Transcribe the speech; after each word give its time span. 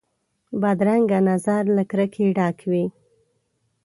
بدرنګه 0.61 1.19
نظر 1.29 1.61
له 1.75 1.83
کرکې 1.91 2.25
ډک 2.37 2.57
وي 2.69 2.85